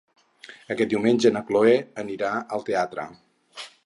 [0.93, 3.07] Diumenge na Chloé anirà al teatre.